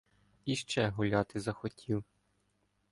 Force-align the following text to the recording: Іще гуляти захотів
Іще 0.45 0.87
гуляти 0.89 1.39
захотів 1.39 2.03